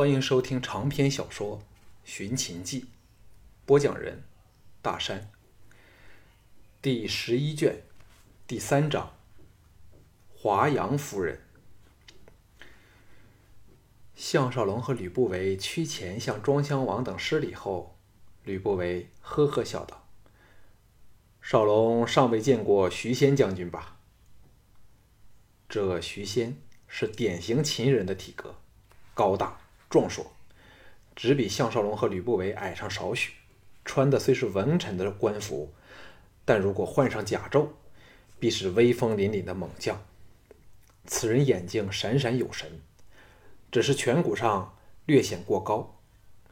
[0.00, 1.58] 欢迎收听长篇小说
[2.04, 2.80] 《寻秦记》，
[3.66, 4.22] 播讲人：
[4.80, 5.30] 大山。
[6.80, 7.82] 第十一卷
[8.46, 9.12] 第三章：
[10.34, 11.42] 华阳夫人。
[14.14, 17.98] 项少龙和吕不韦屈前向庄襄王等施礼后，
[18.44, 20.08] 吕不韦呵呵笑道
[21.42, 23.98] ：“少龙尚未见过徐仙将军吧？”
[25.68, 26.56] 这徐仙
[26.88, 28.54] 是典型秦人的体格，
[29.12, 29.59] 高大。
[29.90, 30.32] 壮硕，
[31.14, 33.32] 只比项少龙和吕不韦矮上少许。
[33.84, 35.74] 穿的虽是文臣的官服，
[36.44, 37.66] 但如果换上甲胄，
[38.38, 40.00] 必是威风凛凛的猛将。
[41.06, 42.80] 此人眼睛闪闪有神，
[43.72, 46.00] 只是颧骨上略显过高，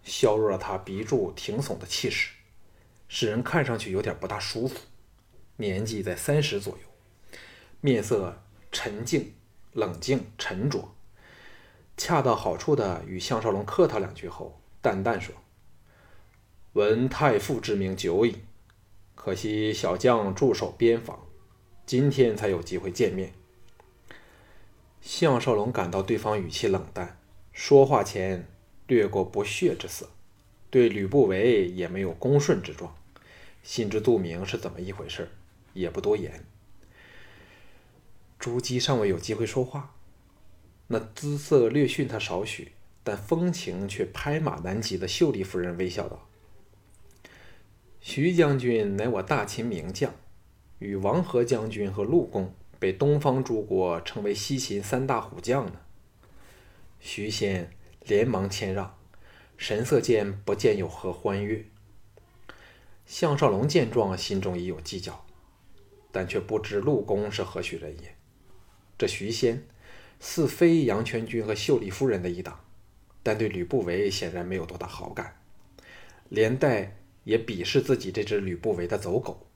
[0.02, 2.32] 削弱了他鼻柱挺耸的气势，
[3.06, 4.80] 使人看上去有点不大舒服。
[5.56, 7.38] 年纪在三十左右，
[7.80, 9.34] 面色沉静、
[9.74, 10.92] 冷静、沉着。
[11.98, 15.34] 恰到好处的与项少龙客套两句后，淡淡说
[16.74, 18.36] ：“闻太傅之名久矣，
[19.16, 21.26] 可惜小将驻守边防，
[21.84, 23.34] 今天才有机会见面。”
[25.02, 27.18] 项少龙感到对方语气冷淡，
[27.52, 28.48] 说话前
[28.86, 30.08] 略过不屑之色，
[30.70, 32.94] 对吕不韦也没有恭顺之状，
[33.64, 35.30] 心知肚明是怎么一回事，
[35.72, 36.44] 也不多言。
[38.38, 39.96] 朱姬尚未有机会说话。
[40.90, 42.72] 那姿色略逊他少许，
[43.04, 46.26] 但风情却拍马难及的秀丽夫人微笑道
[48.00, 50.14] ：“徐将军乃我大秦名将，
[50.78, 55.80] 与王和将军和陆公被东方诸国称为西秦三大虎将呢。”
[57.00, 57.70] 徐仙
[58.06, 58.96] 连忙谦让，
[59.58, 61.66] 神色间不见有何欢悦。
[63.04, 65.26] 项少龙见状，心中已有计较，
[66.10, 68.16] 但却不知陆公是何许人也。
[68.96, 69.66] 这徐仙。
[70.20, 72.60] 似非杨全军和秀丽夫人的一党，
[73.22, 75.40] 但对吕不韦显然没有多大好感，
[76.28, 79.46] 连带也鄙视自己这只吕不韦的走狗，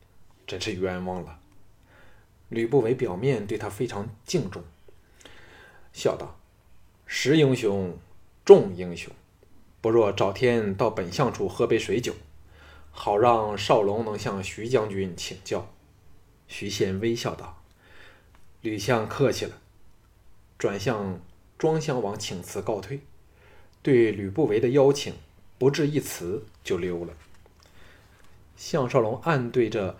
[0.46, 1.40] 真是冤枉了。
[2.48, 4.62] 吕不韦表面对他非常敬重，
[5.92, 6.38] 笑道
[7.06, 7.96] ：“识英雄，
[8.44, 9.10] 重英雄，
[9.80, 12.14] 不若找天到本相处喝杯水酒，
[12.90, 15.72] 好让少龙能向徐将军请教。”
[16.46, 17.62] 徐仙微笑道
[18.60, 19.58] ：“吕相客气了。”
[20.62, 21.20] 转向
[21.58, 23.00] 庄襄王请辞告退，
[23.82, 25.12] 对吕不韦的邀请
[25.58, 27.14] 不置一词就溜了。
[28.56, 29.98] 项少龙暗对着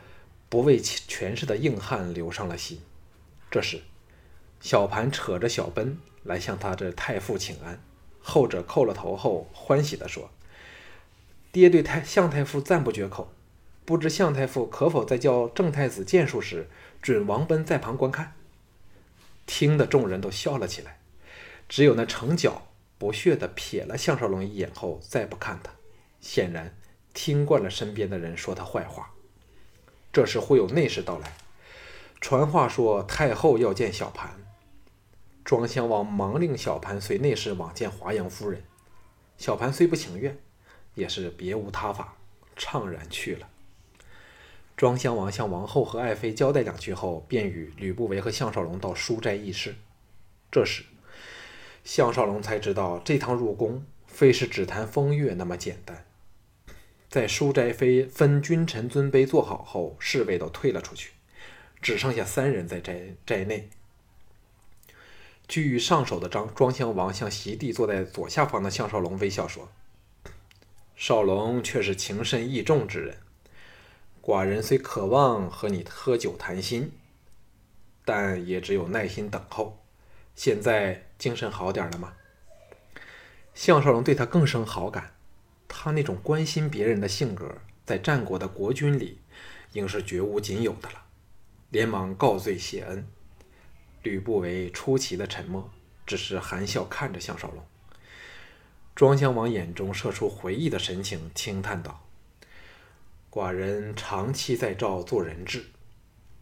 [0.48, 2.80] 不为权势的硬汉留上了心。
[3.50, 3.80] 这时，
[4.60, 7.82] 小盘扯着小奔来向他这太傅请安，
[8.22, 10.30] 后者叩了头后，欢喜地说
[11.50, 13.32] ：“爹对太向太傅赞不绝口，
[13.84, 16.68] 不知向太傅可否在教正太子剑术时，
[17.02, 18.34] 准王奔在旁观看？”
[19.46, 21.00] 听得众人都笑了起来，
[21.68, 25.72] 只有那程角不屑地瞥了项少龙一眼后，再不看他，
[26.20, 26.76] 显然
[27.12, 29.12] 听惯了身边的人说他坏话。
[30.12, 31.34] 这时忽有内侍到来，
[32.20, 34.38] 传话说太后要见小盘。
[35.44, 38.62] 庄襄王忙令小盘随内侍往见华阳夫人。
[39.38, 40.38] 小盘虽不情愿，
[40.94, 42.16] 也是别无他法，
[42.56, 43.48] 怅然去了。
[44.82, 49.76] 庄襄王向王后和爱妃交代两句后，便与吕不韦和项少龙到书斋议事。
[50.50, 50.82] 这时，
[51.84, 56.04] 项少龙才知道这趟入宫非是只谈风月那么简单。
[57.08, 61.12] 在书斋妃分君臣尊卑坐好后，侍卫都退了出去，
[61.80, 63.70] 只剩下三人在斋斋内。
[65.46, 69.70] 居于上首的张庄襄王向席地坐在左下方的项少龙微笑说
[70.96, 73.18] ：“少龙却是情深义重之人。”
[74.22, 76.92] 寡人虽渴望和你喝酒谈心，
[78.04, 79.84] 但也只有耐心等候。
[80.36, 82.12] 现在精神好点了吗？
[83.52, 85.14] 项少龙对他更生好感，
[85.66, 89.18] 他那种关心别人的性格，在战国的国君里，
[89.72, 91.02] 应是绝无仅有的了。
[91.70, 93.04] 连忙告罪谢恩。
[94.04, 95.68] 吕不韦出奇的沉默，
[96.06, 97.64] 只是含笑看着项少龙。
[98.94, 102.06] 庄襄王眼中射出回忆的神情，轻叹道。
[103.32, 105.64] 寡人长期在赵做人质，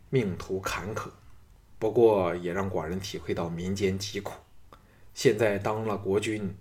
[0.09, 1.09] 命途坎坷，
[1.79, 4.33] 不过也让寡人体会到民间疾苦。
[5.15, 6.53] 现在当了国君，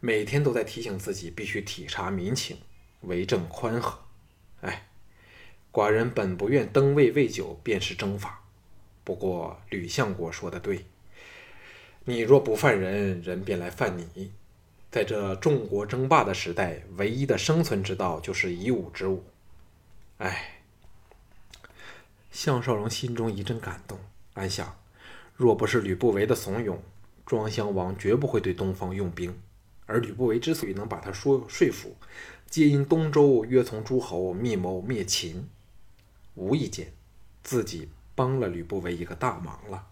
[0.00, 2.56] 每天都在提醒自己必须体察民情，
[3.02, 3.98] 为政宽和。
[4.62, 4.86] 哎，
[5.70, 8.42] 寡人本不愿登位未久，便是征伐。
[9.04, 10.86] 不过吕相国说的对，
[12.06, 14.32] 你若不犯人，人便来犯你。
[14.90, 19.22] 在这众国争霸的时代，唯一的生存之道就是以武之武。
[20.18, 20.60] 哎，
[22.30, 23.98] 项少龙心中一阵感动，
[24.34, 24.76] 暗想：
[25.34, 26.78] 若不是吕不韦的怂恿，
[27.26, 29.36] 庄襄王绝不会对东方用兵。
[29.86, 31.96] 而吕不韦之所以能把他说说服，
[32.48, 35.48] 皆因东周约从诸侯密谋灭秦，
[36.34, 36.92] 无意间
[37.42, 39.88] 自己帮了吕不韦一个大忙了。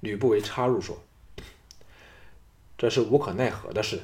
[0.00, 1.00] 吕不韦插入说
[2.76, 4.02] ：“这是无可奈何的事，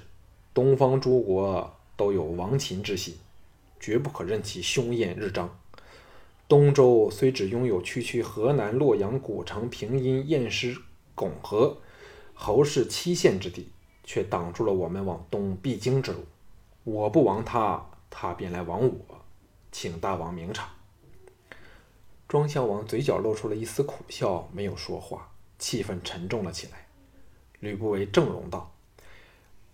[0.55, 3.19] 东方诸国都有亡秦之心，
[3.81, 5.59] 绝不可任其凶焰日张。
[6.49, 10.77] 东周虽只拥有区区河南、洛阳、古城、平阴、偃师、
[11.15, 11.79] 巩和
[12.35, 13.71] 侯氏七县之地。”
[14.09, 16.25] 却挡住了我们往东必经之路。
[16.85, 19.21] 我不亡他，他便来亡我，
[19.71, 20.71] 请大王明察。
[22.27, 26.87] 庄襄王嘴角露出了一丝苦笑，没有说话，气氛沉重了起来。
[27.61, 28.73] 吕不韦正容道：“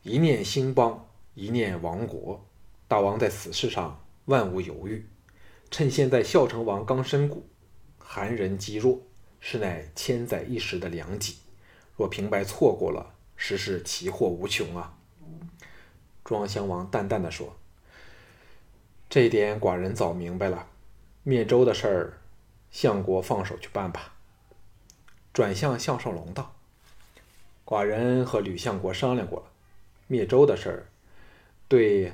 [0.03, 2.45] 一念兴邦，一念亡国，
[2.89, 5.07] 大王在此事上万无犹豫。
[5.71, 7.47] 趁现在孝成王刚身故，
[7.99, 9.01] 韩人积弱，
[9.41, 11.37] 实乃千载一时的良机。
[11.97, 14.97] 若平白错过了。”实是奇祸无穷啊！
[16.25, 17.57] 庄襄王淡淡的说
[19.11, 20.69] ：“这一点寡人早明白了。
[21.25, 22.21] 灭周的事儿，
[22.71, 24.15] 相国放手去办吧。”
[25.35, 26.55] 转向项少龙道
[27.67, 29.47] ：“寡人和吕相国商量过了，
[30.07, 30.87] 灭周的事儿，
[31.67, 32.13] 对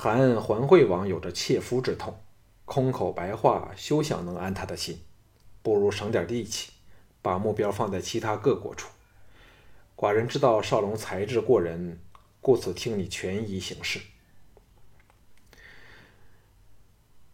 [0.00, 2.16] 韩桓惠王有着切肤之痛，
[2.64, 5.00] 空口白话休想能安他的心。
[5.60, 6.70] 不如省点力气，
[7.20, 8.88] 把目标放在其他各国处。”
[9.98, 11.98] 寡人知道少龙才智过人，
[12.40, 13.98] 故此听你权宜行事。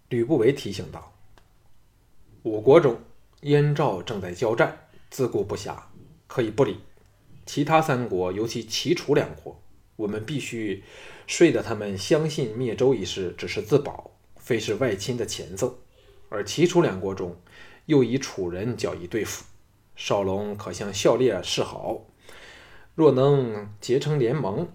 [0.09, 1.13] 吕不韦提醒道
[2.45, 2.99] ：“五国中，
[3.43, 5.77] 燕赵正在交战，自顾不暇，
[6.27, 6.81] 可以不理。
[7.45, 9.61] 其他三国，尤其齐楚两国，
[9.97, 10.83] 我们必须
[11.27, 15.79] 睡得他们相信灭周一事只是自保，非是外侵的前奏。
[16.29, 17.37] 而齐楚两国中，
[17.87, 19.45] 又以楚人较易对付。
[19.95, 22.07] 少龙可向孝烈示好。”
[22.97, 24.69] 若能结成联盟，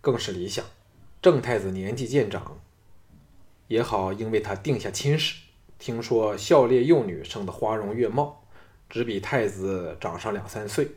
[0.00, 0.64] 更是理想。
[1.20, 2.60] 郑太子年纪渐长，
[3.66, 5.36] 也好应为他定下亲事。
[5.78, 8.44] 听说孝烈幼女生得花容月貌，
[8.88, 10.92] 只比太子长上两三岁。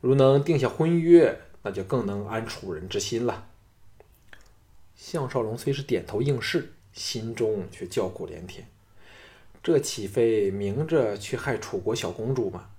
[0.00, 3.48] 如能定下婚约，那就更能安楚人之心了。
[4.94, 8.68] 项少龙虽是点头应是，心中却叫苦连天。
[9.62, 12.70] 这岂非明着去害楚国小公主吗？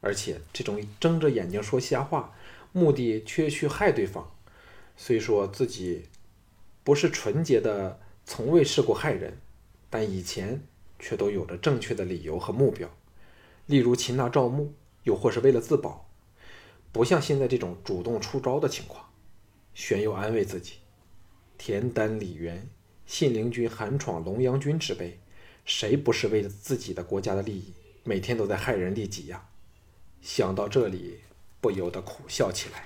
[0.00, 2.34] 而且这种睁着眼睛说瞎话，
[2.72, 4.32] 目的却去害对方。
[4.96, 6.08] 虽说自己
[6.82, 9.38] 不是纯洁的，从未试过害人，
[9.88, 10.62] 但以前
[10.98, 12.90] 却都有着正确的理由和目标。
[13.66, 14.74] 例如擒拿赵牧，
[15.04, 16.08] 又或是为了自保，
[16.92, 19.08] 不像现在这种主动出招的情况。
[19.74, 20.74] 玄又安慰自己：
[21.56, 22.68] 田丹、李元、
[23.06, 25.18] 信陵君韩闯、龙阳君之辈，
[25.64, 27.72] 谁不是为了自己的国家的利益，
[28.04, 29.48] 每天都在害人利己呀？
[30.20, 31.20] 想到这里，
[31.60, 32.84] 不由得苦笑起来。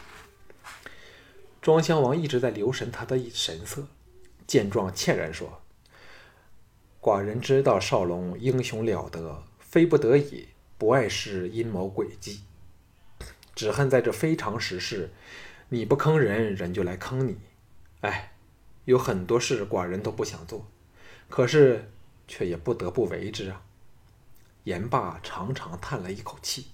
[1.61, 3.89] 庄襄王一直在留神他的神色，
[4.47, 5.61] 见状歉然说
[7.03, 10.47] ：“寡人知道少龙英雄了得，非不得已，
[10.79, 12.43] 不碍事阴谋诡计。
[13.57, 15.11] 只恨在这非常时事，
[15.71, 17.39] 你不坑人，人就来坑你。
[18.03, 18.35] 哎，
[18.85, 20.69] 有很多事寡人都不想做，
[21.29, 21.91] 可是
[22.29, 23.63] 却也不得不为之啊。”
[24.65, 26.67] 言罢，长长叹了一口气。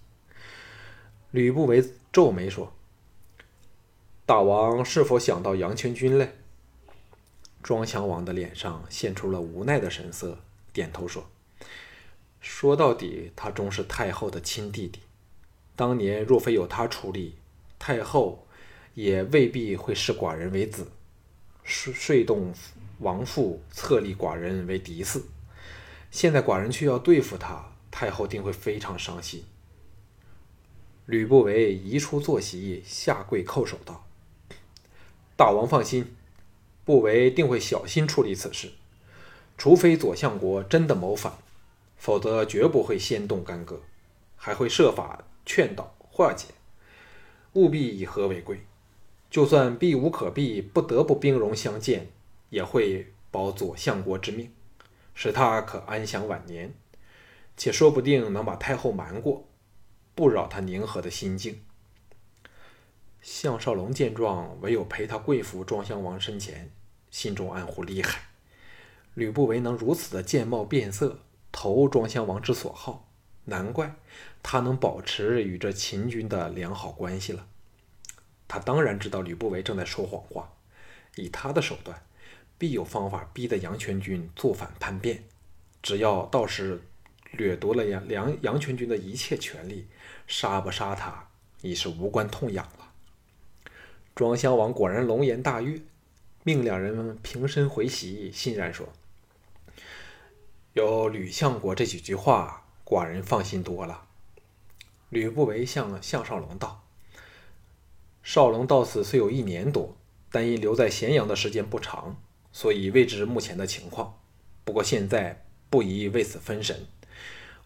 [1.31, 2.73] 吕不韦皱眉说
[4.27, 6.37] ：“大王是否想到杨全军嘞？”
[7.63, 10.41] 庄襄王的脸上现出了无奈的神色，
[10.73, 11.31] 点头说
[12.41, 15.01] ：“说到底，他终是太后的亲弟弟。
[15.75, 17.37] 当年若非有他出力，
[17.79, 18.47] 太后
[18.95, 20.87] 也未必会视寡人为子，
[21.65, 22.53] 说说动
[22.99, 25.23] 王父，册立寡人为嫡嗣。
[26.11, 29.45] 现在寡人却要对付他，太后定会非常伤心。”
[31.07, 34.07] 吕不韦移出坐席，下跪叩首道
[35.37, 36.15] ：“大王放心，
[36.85, 38.71] 不韦定会小心处理此事。
[39.59, 41.39] 除非左相国真的谋反，
[41.97, 43.81] 否则绝不会先动干戈，
[44.37, 46.49] 还会设法劝导化解。
[47.55, 48.67] 务必以和为贵。
[49.31, 52.11] 就算避无可避，不得不兵戎相见，
[52.51, 54.53] 也会保左相国之命，
[55.15, 56.75] 使他可安享晚年，
[57.57, 59.49] 且说不定能把太后瞒过。”
[60.15, 61.63] 不扰他宁和的心境。
[63.23, 66.71] 项少龙见状，唯有陪他跪伏庄襄王身前，
[67.11, 68.21] 心中暗呼厉害。
[69.15, 71.21] 吕不韦能如此的见貌变色，
[71.51, 73.09] 投庄襄王之所好，
[73.45, 73.95] 难怪
[74.43, 77.47] 他能保持与这秦军的良好关系了。
[78.49, 80.53] 他当然知道吕不韦正在说谎话，
[81.17, 82.03] 以他的手段，
[82.59, 85.25] 必有方法逼得杨全军作反叛变。
[85.83, 86.83] 只要到时
[87.33, 89.87] 掠夺了杨杨杨全军的一切权利。
[90.29, 91.29] 杀不杀他
[91.61, 92.93] 已是无关痛痒了。
[94.15, 95.79] 庄襄王果然龙颜大悦，
[96.45, 98.89] 命两人平身回席，欣然说
[100.73, 104.07] ：“有吕相国这几句话，寡人放心多了。”
[105.11, 106.85] 吕不韦向项少龙道
[108.23, 109.97] ：“少龙到此虽有一年多，
[110.31, 112.17] 但因留在咸阳的时间不长，
[112.51, 114.19] 所以未知目前的情况。
[114.65, 116.87] 不过现在不宜为此分神，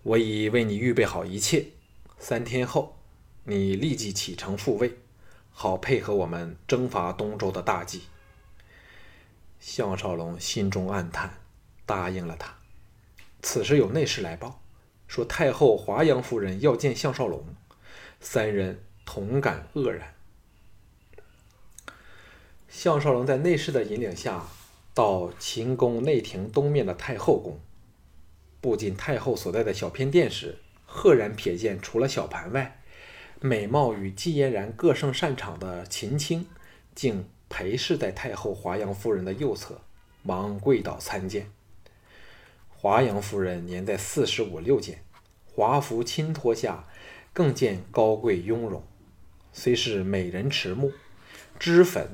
[0.02, 1.66] 我已为你预备好一切。
[2.18, 2.96] 三天后，
[3.44, 4.96] 你立即启程复位，
[5.52, 8.02] 好配合我们征伐东周的大计。”
[9.60, 11.38] 项少龙心中暗叹，
[11.84, 12.56] 答应了他。
[13.40, 14.60] 此时有内侍来报。
[15.06, 17.44] 说太后华阳夫人要见项少龙，
[18.20, 20.14] 三人同感愕然。
[22.68, 24.44] 项少龙在内侍的引领下，
[24.92, 27.60] 到秦宫内廷东面的太后宫，
[28.60, 32.82] 步进太后所在的小偏殿时，赫然瞥见除了小盘外，
[33.40, 36.46] 美貌与季嫣然各胜擅长的秦青，
[36.94, 39.80] 竟陪侍在太后华阳夫人的右侧，
[40.22, 41.50] 忙跪倒参见。
[42.86, 45.02] 华阳夫人年在四十五六间，
[45.44, 46.84] 华服轻脱下，
[47.32, 48.80] 更见高贵雍容。
[49.52, 50.92] 虽是美人迟暮，
[51.58, 52.08] 脂粉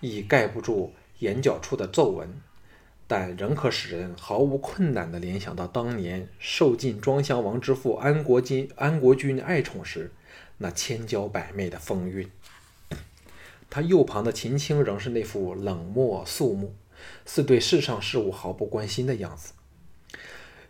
[0.00, 2.28] 亦盖不住眼角处的皱纹，
[3.06, 10.12] 但仍可使人毫无困难地联想到当年受尽庄襄王之父安国君安国君爱宠时
[10.58, 12.30] 那千娇百媚的风韵。
[13.70, 16.74] 他右旁的秦青仍是那副冷漠肃穆，
[17.24, 19.54] 似对世上事物毫不关心的样子。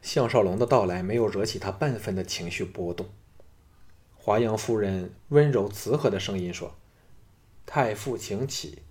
[0.03, 3.09] 项少龙的到来没有惹起他半分的情绪波动。
[4.17, 6.75] 华阳夫人温柔慈和的声音说
[7.65, 8.83] ：“太傅，请起。”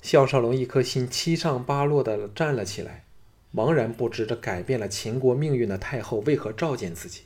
[0.00, 3.04] 项少龙一颗心七上八落的站了起来，
[3.54, 7.24] 茫然不知这改变了秦国命运的太后为何召见自己，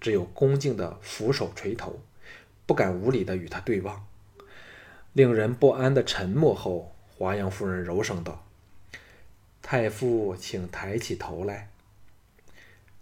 [0.00, 2.00] 只有恭敬的俯首垂头，
[2.66, 4.06] 不敢无礼的与他对望。
[5.12, 8.43] 令人不安的沉默后，华阳夫人柔声道。
[9.74, 11.68] 太傅，请抬起头来。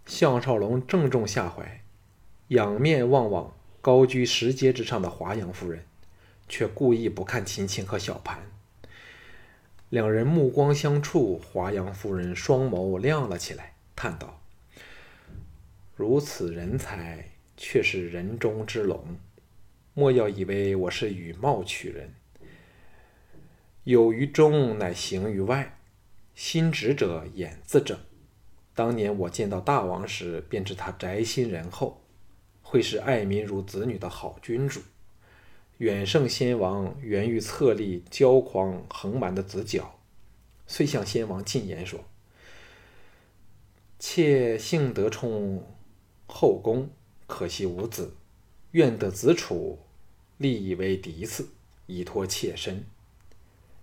[0.06, 1.82] 项少龙正中下怀，
[2.48, 5.84] 仰面望望高居石阶之上的华阳夫人，
[6.48, 8.38] 却故意不看秦青和小盘。
[9.90, 14.40] 两人目光相触，华阳夫人双眸亮了起来，叹道
[15.94, 19.18] ：“如此人才，却是人中之龙。
[19.92, 22.14] 莫要以为我是以貌取人，
[23.84, 25.76] 有于中，乃行于外。”
[26.34, 27.98] 心直者眼自正。
[28.74, 32.00] 当年我见到大王时，便知他宅心仁厚，
[32.62, 34.80] 会是爱民如子女的好君主，
[35.76, 39.98] 远胜先王源于册立骄狂横蛮的子角。
[40.66, 42.00] 遂向先王进言说
[44.00, 45.62] ：“妾幸得充
[46.26, 46.88] 后宫，
[47.26, 48.14] 可惜无子，
[48.70, 49.78] 愿得子楚
[50.38, 51.44] 立以为嫡嗣，
[51.86, 52.86] 以托妾身。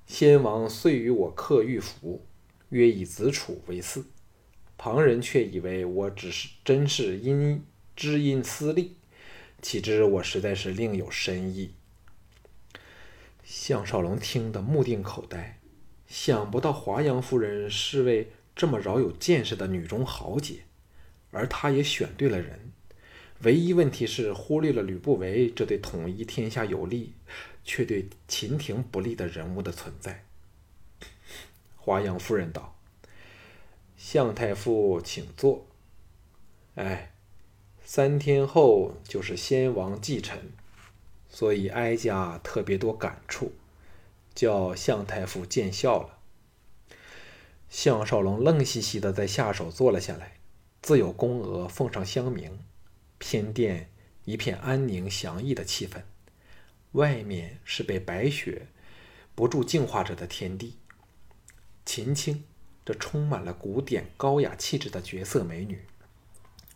[0.07, 2.25] 先王遂与我刻玉符。”
[2.69, 4.03] 约以子楚为嗣，
[4.77, 7.63] 旁人却以为我只是真是因
[7.95, 8.95] 知音私利，
[9.61, 11.73] 岂知我实在是另有深意。
[13.43, 15.59] 项少龙听得目定口呆，
[16.07, 20.59] 想不到华阳夫人是位这么饶有见识的女中豪杰，
[21.31, 22.71] 而他也选对了人。
[23.41, 27.13] 唯一问题是忽略了吕不韦这对统一天下有利，
[27.63, 30.25] 却对秦廷不利的人物的存在。
[31.89, 32.75] 华阳夫人道
[33.98, 35.65] ：“向太傅，请坐。
[36.75, 37.13] 哎，
[37.84, 40.38] 三天后就是先王继承，
[41.29, 43.53] 所以哀家特别多感触，
[44.36, 46.19] 叫向太傅见笑了。”
[47.69, 50.34] 项少龙愣兮兮的在下手坐了下来，
[50.84, 52.51] 自有宫娥奉上香茗，
[53.17, 53.89] 偏殿
[54.25, 56.03] 一片安宁祥逸的气氛，
[56.91, 58.67] 外面是被白雪
[59.34, 60.75] 不住净化着的天地。
[61.91, 62.43] 秦青，
[62.86, 65.84] 这充满了古典高雅气质的绝色美女，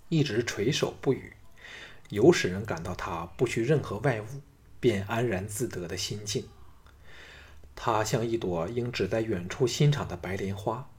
[0.10, 1.34] 一直垂首不语，
[2.10, 4.26] 有使人感到她不需任何外物，
[4.80, 6.48] 便安然自得的心境。
[7.76, 10.90] 她像一朵应只在远处欣赏的白莲花，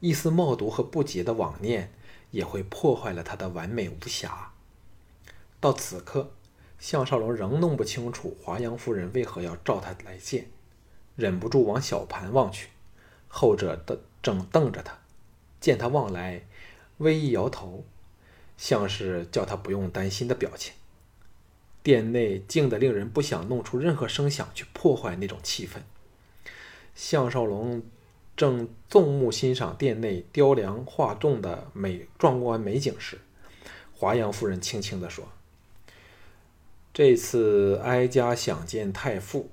[0.00, 1.90] 一丝冒毒和不洁的妄念，
[2.32, 4.52] 也会破坏了她的完美无瑕。
[5.58, 6.34] 到此刻，
[6.78, 10.50] 项少龙仍弄不清楚华阳夫人为何要召他来见，
[11.14, 12.68] 忍不住往小盘望去。
[13.38, 14.96] 后者的正瞪着他，
[15.60, 16.40] 见他望来，
[16.96, 17.84] 微一摇头，
[18.56, 20.72] 像是叫他不用担心的表情。
[21.82, 25.80] 殿内静得令人不想弄出任何声响去破坏那种气氛。
[26.94, 27.82] 项少龙
[28.34, 33.18] 正纵目欣赏殿内雕梁画栋的美壮观美景时，
[33.94, 35.28] 华阳夫人轻轻地说
[36.94, 39.50] ：“这次哀家想见太傅，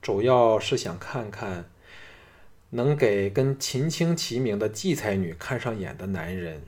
[0.00, 1.68] 主要是想看看
[2.74, 6.62] 能给跟秦青齐名的季才女看上眼的男人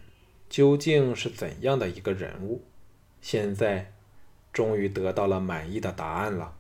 [0.51, 2.63] 究竟是怎样的一个人物。
[3.23, 3.93] 现在
[4.53, 6.55] 终于得到了满意的答案了。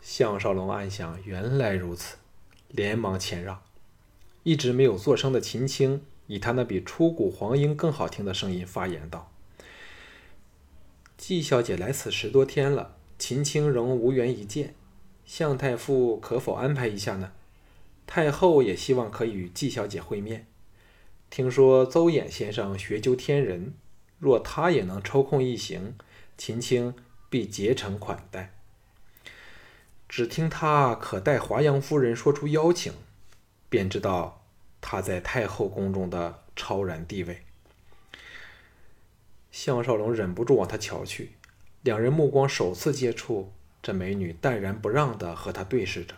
[0.00, 2.16] 项少龙暗想：原来如此，
[2.68, 3.60] 连忙谦让。
[4.44, 9.32] 一直没有作声的秦青，以他那比出谷黄莺更好听的声音发言道。
[11.16, 14.74] 季小姐来此十多天了，秦青仍无缘一见，
[15.24, 17.32] 向太傅可否安排一下呢？
[18.06, 20.46] 太后也希望可以与季小姐会面。
[21.30, 23.74] 听说邹衍先生学究天人，
[24.18, 25.96] 若他也能抽空一行，
[26.36, 26.94] 秦青
[27.28, 28.54] 必竭诚款待。
[30.08, 32.92] 只听他可待华阳夫人说出邀请，
[33.68, 34.44] 便知道
[34.80, 37.42] 他在太后宫中的超然地位。
[39.50, 41.32] 项少龙忍不住往他瞧去，
[41.82, 46.14] 两人目光首次接触，这美女淡然不让地和他对视着。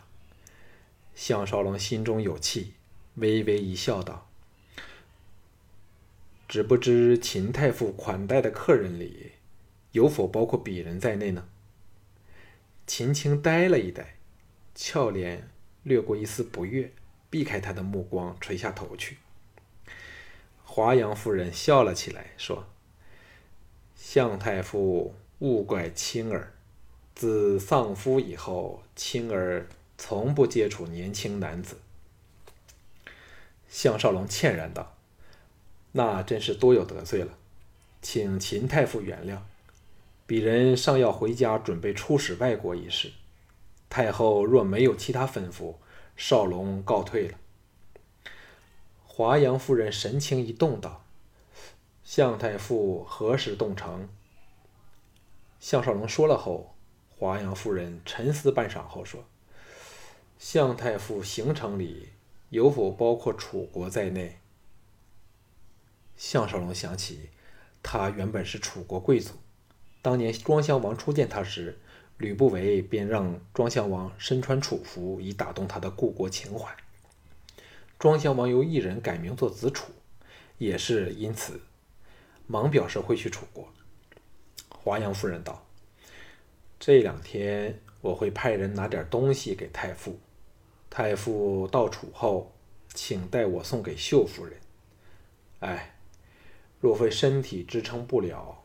[1.16, 2.74] 项少龙心中有气，
[3.14, 4.28] 微微一笑，道
[6.46, 9.32] ：“只不知秦太傅款待的客人里，
[9.92, 11.48] 有否包括鄙人在内呢？”
[12.86, 14.16] 秦青呆了一呆，
[14.74, 15.48] 俏脸
[15.82, 16.92] 掠过一丝不悦，
[17.30, 19.16] 避开他的目光，垂下头去。
[20.62, 22.68] 华阳夫人笑了起来，说。
[23.96, 26.52] 向太傅勿怪青儿，
[27.14, 29.66] 自丧夫以后，青儿
[29.98, 31.78] 从不接触年轻男子。
[33.68, 34.96] 向少龙歉然道
[35.92, 37.36] ：“那真是多有得罪了，
[38.00, 39.38] 请秦太傅原谅。
[40.26, 43.12] 鄙人尚要回家准备出使外国一事，
[43.88, 45.74] 太后若没有其他吩咐，
[46.16, 47.38] 少龙告退了。”
[49.04, 51.04] 华阳夫人神情一动，道。
[52.04, 54.08] 向太傅何时动城？
[55.58, 56.74] 项少龙说了后，
[57.08, 59.24] 华阳夫人沉思半晌后说
[60.38, 62.10] ：“向太傅行程里
[62.50, 64.38] 有否包括楚国在内？”
[66.16, 67.30] 项少龙想起，
[67.82, 69.34] 他原本是楚国贵族，
[70.00, 71.78] 当年庄襄王初见他时，
[72.16, 76.74] 吕不韦便让庄襄王身穿楚服，以打动他的故国情怀。
[77.98, 79.92] 庄襄王由一人改名做子楚，
[80.58, 81.60] 也是因此。
[82.46, 83.68] 忙表示会去楚国。
[84.68, 85.66] 华阳夫人道
[86.80, 90.18] ：“这两天我会派人拿点东西给太傅。
[90.96, 92.54] 太傅到楚后，
[92.94, 94.58] 请代我送给秀夫人。
[95.60, 95.94] 哎，
[96.80, 98.64] 若非身体支撑不了，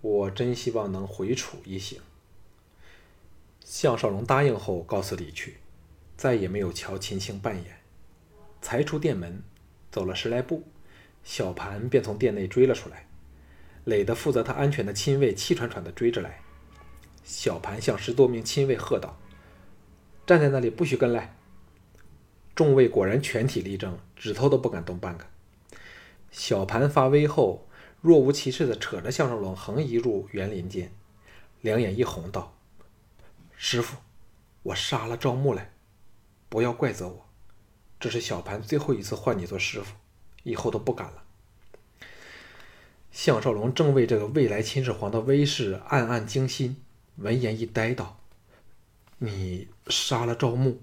[0.00, 2.00] 我真希望能回楚一行。”
[3.64, 5.58] 项少龙答应后，告辞离去，
[6.16, 7.78] 再也没有瞧秦青半眼。
[8.60, 9.40] 才出店门，
[9.92, 10.64] 走了十来步，
[11.22, 13.06] 小盘便从店内追了出来。
[13.84, 16.40] 累得负责他安全的亲卫气喘喘地追着来，
[17.22, 19.20] 小盘向十多名亲卫喝道
[20.26, 21.32] ：“站在那里，不许跟来！”
[22.60, 25.24] 众位果然全体立正，指头都不敢动半个。
[26.30, 27.66] 小盘发威后，
[28.02, 30.92] 若无其事地扯着项少龙横移入园林间，
[31.62, 32.54] 两眼一红道
[33.56, 33.96] ：“师傅，
[34.62, 35.72] 我杀了赵牧来，
[36.50, 37.26] 不要怪责我。
[37.98, 39.94] 这是小盘最后一次唤你做师傅，
[40.42, 41.22] 以后都不敢了。”
[43.10, 46.76] 项少龙正为这个未来秦始皇的威势暗暗惊心，
[47.16, 48.20] 闻言一呆，道
[49.16, 50.82] ：“你杀了赵牧？”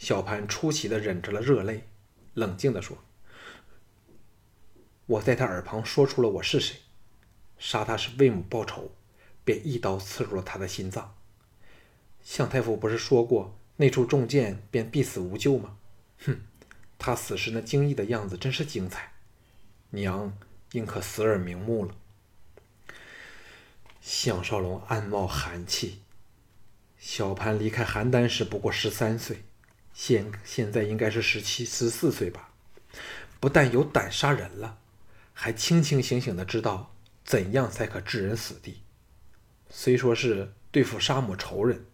[0.00, 1.84] 小潘出奇的忍着了热泪，
[2.32, 2.96] 冷静的说
[5.04, 6.78] ：“我在他耳旁说出了我是谁，
[7.58, 8.92] 杀他是为母报仇，
[9.44, 11.14] 便一刀刺入了他的心脏。
[12.22, 15.76] 向太傅不是说过那处中箭便必死无救吗？
[16.24, 16.40] 哼，
[16.98, 19.12] 他死时那惊异的样子真是精彩，
[19.90, 20.32] 娘。”
[20.72, 21.96] 应可死而瞑目了。
[24.00, 26.00] 项少龙暗冒寒气。
[26.96, 29.42] 小潘离开邯郸时不过十三岁，
[30.02, 32.48] 现现在应该是十七、十四岁吧？
[33.38, 34.78] 不但有胆杀人了，
[35.34, 38.80] 还清清醒醒的知道怎样才可置人死地。
[39.68, 41.84] 虽说是对付杀母仇人，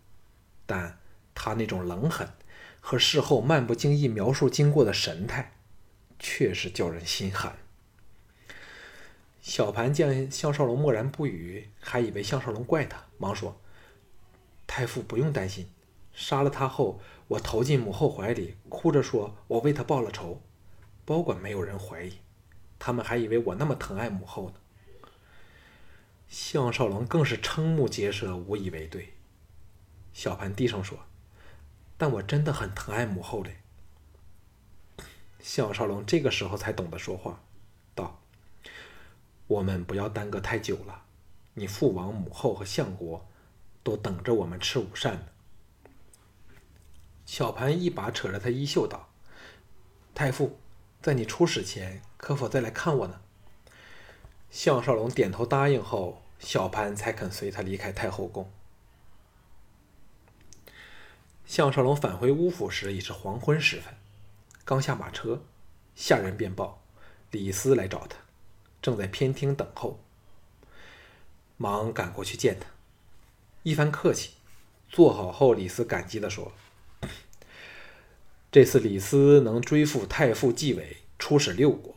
[0.66, 1.00] 但
[1.34, 2.32] 他那种冷狠
[2.80, 5.54] 和事后漫不经意描述经过的神态，
[6.20, 7.58] 确实叫人心寒。
[9.42, 13.60] 小盘见项少龙默然不语，还以为项少龙怪他，忙说
[14.64, 15.68] ：“太傅不用担心，
[16.16, 16.98] 杀了他后，
[17.28, 20.40] 我投进母后怀里，哭着说我为他报了仇，
[21.04, 22.14] 保管没有人怀疑，
[22.78, 24.54] 他们还以为我那么疼爱母后呢。”
[26.26, 29.12] 项少龙更是瞠目结舌，无以为对。
[30.14, 31.00] 小盘低声说
[31.98, 33.58] ：“但我真的很疼爱母后嘞。”
[35.38, 37.42] 项少龙这个时候才懂得说话。
[37.94, 38.22] 道
[39.46, 41.02] 我们不要耽搁太久了，
[41.52, 43.28] 你父王母后和相国
[43.82, 45.26] 都等着我们吃午膳呢。”
[47.26, 49.08] 小盘一把扯着他衣袖道
[50.14, 50.58] ：“太傅，
[51.02, 53.20] 在你出使前，可否再来看我呢？”
[54.48, 58.50] 项少龙点头答应后，小盘才肯随他离开太后宫。
[61.44, 63.92] 项少龙返回乌府时已是黄昏时分，
[64.64, 65.42] 刚下马车，
[65.94, 66.82] 下人便报
[67.32, 68.16] 李斯来找他，
[68.80, 70.00] 正在偏厅等候。
[71.56, 72.66] 忙赶过去见他，
[73.62, 74.34] 一番客气，
[74.88, 76.52] 坐好后，李斯感激地说
[78.56, 81.94] ：“这次李斯能追复太傅继位，出使六国，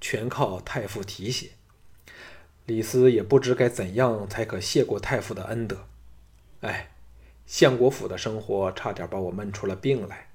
[0.00, 1.50] 全靠太傅提携。
[2.64, 5.84] 李斯也不知该怎样才可谢过太傅的恩德。
[6.62, 6.92] 哎。”
[7.44, 10.30] 相国府的生活差点把我闷出了病来。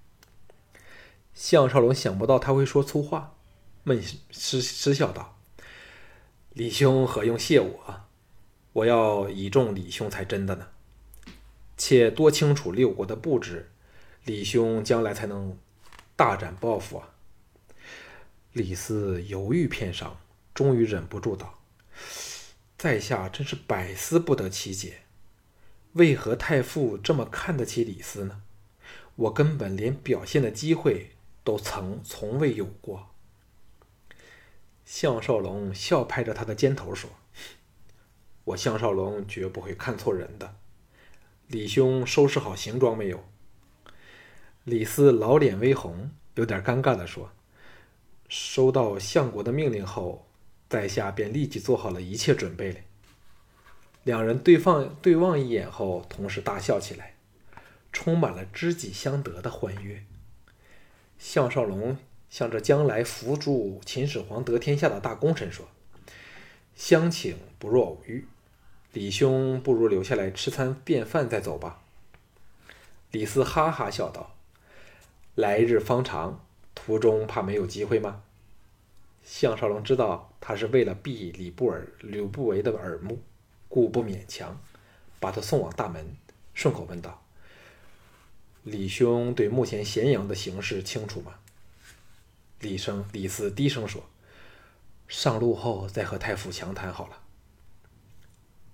[1.34, 3.34] 项少龙想不到他会说粗话，
[3.82, 5.40] 闷失失笑道
[6.54, 8.02] ：“李兄何用谢我？
[8.74, 10.68] 我要倚重李兄才真的呢。
[11.76, 13.72] 且多清楚六国的布置，
[14.24, 15.58] 李兄将来才能
[16.24, 17.10] 大展抱负啊。”
[18.54, 20.22] 李斯犹豫片上，
[20.54, 21.60] 终于忍不住道
[22.78, 25.02] ：“在下真是百思不得其解。”
[25.94, 28.42] 为何太傅这么看得起李斯呢？
[29.16, 31.12] 我根本连表现的机会
[31.44, 33.10] 都曾从未有过。
[34.86, 37.10] 项少龙笑拍着他的肩头说
[38.46, 40.56] ：“我项少龙绝不会看错人的。
[41.48, 43.24] 李兄收拾好行装没有？”
[44.66, 47.30] 李斯老脸微红，有点尴尬的说
[48.30, 50.26] ：“收到相国的命令后，
[50.70, 52.80] 在下便立即做好了一切准备了。”
[54.06, 57.16] 两人对放对望一眼后，同时大笑起来，
[57.92, 60.06] 充满了知己相得的欢悦。
[61.20, 61.98] 项少龙
[62.30, 65.68] 向着将来扶助秦始皇得天下的大功臣说
[66.74, 68.26] ：“相请不若偶遇，
[68.94, 71.82] 李兄不如留下来吃餐便饭再走吧。”
[73.12, 74.36] 李斯哈哈笑道
[75.36, 78.24] ：“来日方长，途中怕没有机会吗？”
[79.24, 83.22] 项少龙知道他是为了避李不尔、吕不韦的耳目。
[83.70, 84.62] 故不勉强，
[85.20, 86.16] 把他送往大门，
[86.54, 87.26] 顺口问道
[88.62, 91.40] ：“李兄对目前咸阳的形势清楚吗？”
[92.62, 94.04] 李生李斯低声说
[95.08, 97.18] ：“上路后再和太傅详谈好了。”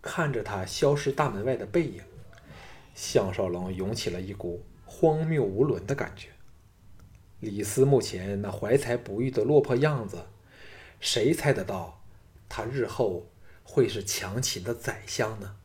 [0.01, 2.03] 看着他消失大门外的背影，
[2.93, 6.27] 项少龙涌起了一股荒谬无伦的感觉。
[7.39, 10.25] 李斯目前那怀才不遇的落魄样子，
[10.99, 12.03] 谁猜得到
[12.47, 13.27] 他日后？
[13.71, 15.58] 会是强秦的宰相呢？